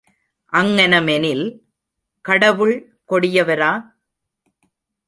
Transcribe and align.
அங்ஙனமெனில், 0.53 1.45
கடவுள் 2.25 2.75
கொடியவரா? 3.09 3.71